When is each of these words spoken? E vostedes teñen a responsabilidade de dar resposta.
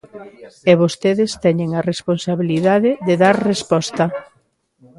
E 0.71 0.73
vostedes 0.81 1.31
teñen 1.45 1.69
a 1.79 1.85
responsabilidade 1.91 2.91
de 3.07 3.13
dar 3.23 3.35
resposta. 3.51 4.05